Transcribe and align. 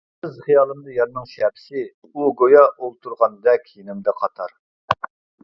ئۇنىڭسىز 0.21 0.37
خىيالىمدا 0.45 0.95
يارنىڭ 0.95 1.27
شەپىسى 1.33 1.83
ئۇ 2.23 2.31
گويا 2.41 2.65
ئولتۇرغاندەك 2.71 3.71
يېنىمدا 3.77 4.19
قاتار. 4.25 4.59